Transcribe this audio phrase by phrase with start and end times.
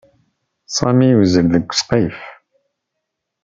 [0.75, 2.19] Sami yuzzel deg wesqif.